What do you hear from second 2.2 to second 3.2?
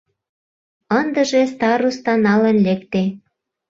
налын лекте.